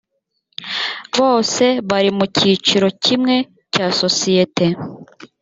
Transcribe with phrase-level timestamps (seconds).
[1.17, 3.35] bose bari mu cyiciro kimwe
[3.73, 4.65] cya sosiyete